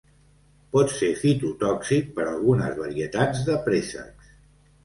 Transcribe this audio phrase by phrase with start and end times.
[0.75, 4.35] Pot ser fitotòxic per algunes varietats de préssecs.